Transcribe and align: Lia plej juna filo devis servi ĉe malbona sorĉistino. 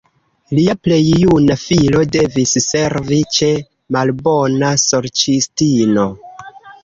Lia 0.59 0.73
plej 0.85 0.99
juna 1.23 1.57
filo 1.63 1.99
devis 2.15 2.53
servi 2.69 3.19
ĉe 3.37 3.51
malbona 3.97 4.73
sorĉistino. 4.87 6.07